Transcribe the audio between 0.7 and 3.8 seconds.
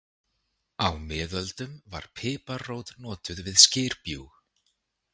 Á miðöldum var piparrót notuð við